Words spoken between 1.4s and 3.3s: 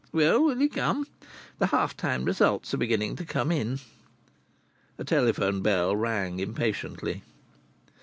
The half time results are beginning to